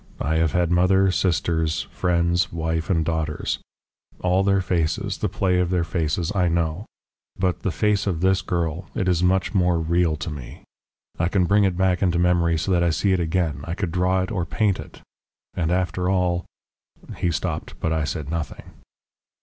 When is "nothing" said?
18.31-18.63